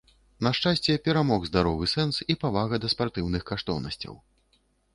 [0.45, 4.13] На шчасце, перамог здаровы сэнс і павага да спартыўных каштоўнасцяў.